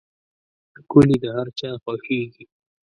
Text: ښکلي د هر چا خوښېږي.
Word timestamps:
ښکلي 0.79 1.15
د 1.23 1.25
هر 1.35 1.47
چا 1.59 1.69
خوښېږي. 1.83 2.45